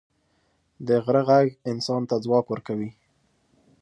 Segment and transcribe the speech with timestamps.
[0.87, 2.89] د غره ږغ انسان ته ځواک ورکوي.